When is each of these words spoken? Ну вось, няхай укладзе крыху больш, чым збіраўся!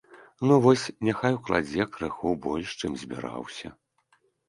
Ну 0.47 0.55
вось, 0.65 0.85
няхай 1.09 1.37
укладзе 1.39 1.87
крыху 1.99 2.35
больш, 2.49 2.67
чым 2.83 2.91
збіраўся! 3.07 3.77